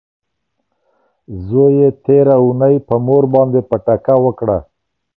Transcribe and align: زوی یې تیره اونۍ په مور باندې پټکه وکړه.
زوی 1.45 1.71
یې 1.79 1.89
تیره 2.03 2.35
اونۍ 2.43 2.75
په 2.87 2.95
مور 3.05 3.23
باندې 3.33 3.59
پټکه 3.69 4.15
وکړه. 4.25 4.57